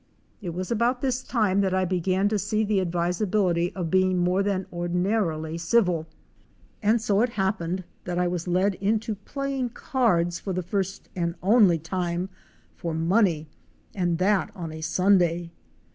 It 0.41 0.55
was 0.55 0.71
about 0.71 1.01
this 1.01 1.21
time 1.21 1.61
that 1.61 1.75
I 1.75 1.85
began 1.85 2.27
to 2.29 2.39
see 2.39 2.63
the 2.63 2.81
advisability 2.81 3.71
of 3.75 3.91
being 3.91 4.17
more 4.17 4.41
than 4.41 4.65
ordinarily 4.73 5.59
civil; 5.59 6.07
and 6.81 6.99
so 6.99 7.21
it 7.21 7.29
happened 7.37 7.83
eae 8.07 8.27
was 8.27 8.47
led 8.47 8.73
into 8.81 9.13
playing 9.13 9.69
cards 9.69 10.39
for 10.39 10.53
the 10.53 10.63
first 10.63 11.09
and 11.15 11.35
only 11.43 11.77
time 11.77 12.29
for 12.75 12.95
money 12.95 13.45
and 13.93 14.17
that 14.17 14.49
on 14.55 14.71
a 14.71 14.81
Sunday! 14.81 15.51